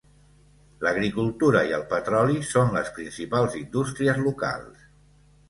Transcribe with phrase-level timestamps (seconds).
[0.85, 4.83] L'agricultura i el petroli són les principals indústries locals.